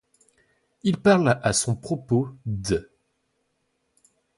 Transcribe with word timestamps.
Il 0.81 0.99
parle 0.99 1.39
à 1.43 1.53
son 1.53 1.75
propos 1.75 2.29
d'. 2.47 2.87